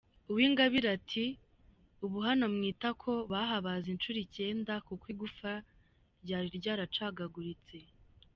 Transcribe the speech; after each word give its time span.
Uwingabire 0.29 0.87
ati 0.97 1.25
“Ubu 2.05 2.17
hano 2.27 2.45
mu 2.53 2.61
itako 2.71 3.11
bahabaze 3.31 3.87
inshuro 3.93 4.17
icyenda 4.25 4.73
kuko 4.87 5.05
igufa 5.13 5.51
ryari 6.23 6.47
ryaracagaguritse. 6.57 7.75